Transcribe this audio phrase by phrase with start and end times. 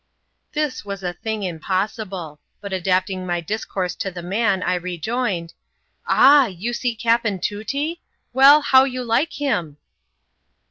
[0.53, 5.53] This was a thing impossible; but adapting my discourse to the man, I rejoined
[6.07, 6.47] —"Ah!
[6.47, 7.99] you see Capin Tootee—
[8.33, 9.77] well, how you like him?"